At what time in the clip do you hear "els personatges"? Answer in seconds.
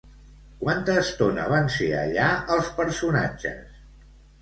2.59-3.81